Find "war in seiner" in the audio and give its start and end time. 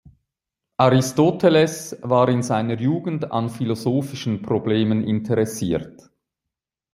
2.01-2.73